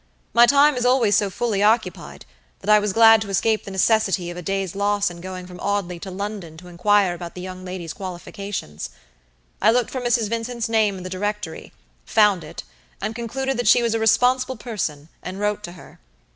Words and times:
My 0.33 0.47
time 0.47 0.75
is 0.75 0.83
always 0.83 1.15
so 1.15 1.29
fully 1.29 1.61
occupied, 1.61 2.25
that 2.61 2.71
I 2.71 2.79
was 2.79 2.91
glad 2.91 3.21
to 3.21 3.29
escape 3.29 3.65
the 3.65 3.69
necessity 3.69 4.31
of 4.31 4.35
a 4.35 4.41
day's 4.41 4.73
loss 4.75 5.11
in 5.11 5.21
going 5.21 5.45
from 5.45 5.59
Audley 5.59 5.99
to 5.99 6.09
London 6.09 6.57
to 6.57 6.69
inquire 6.69 7.13
about 7.13 7.35
the 7.35 7.41
young 7.41 7.63
lady's 7.63 7.93
qualifications. 7.93 8.89
I 9.61 9.69
looked 9.69 9.91
for 9.91 10.01
Mrs. 10.01 10.27
Vincent's 10.27 10.67
name 10.67 10.97
in 10.97 11.03
the 11.03 11.07
directory, 11.11 11.71
found 12.03 12.43
it, 12.43 12.63
and 12.99 13.13
concluded 13.13 13.57
that 13.57 13.67
she 13.67 13.83
was 13.83 13.93
a 13.93 13.99
responsible 13.99 14.57
person, 14.57 15.09
and 15.21 15.39
wrote 15.39 15.61
to 15.65 15.73
her. 15.73 15.99